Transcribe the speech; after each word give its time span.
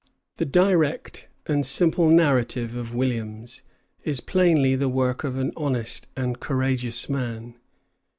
The 0.37 0.45
direct 0.47 1.27
and 1.45 1.63
simple 1.63 2.09
narrative 2.09 2.75
of 2.75 2.95
Williams 2.95 3.61
is 4.03 4.19
plainly 4.19 4.75
the 4.75 4.89
work 4.89 5.23
of 5.23 5.37
an 5.37 5.51
honest 5.55 6.07
and 6.17 6.39
courageous 6.39 7.07
man. 7.07 7.53